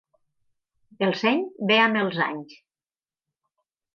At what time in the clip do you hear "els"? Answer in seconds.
2.03-2.17